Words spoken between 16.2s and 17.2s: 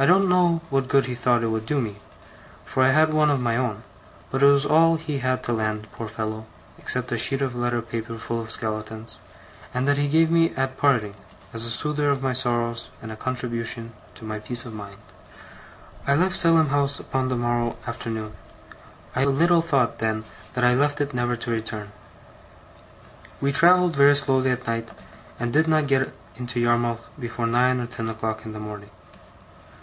Salem House